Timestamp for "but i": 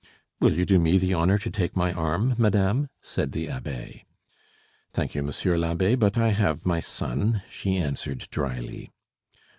5.93-6.29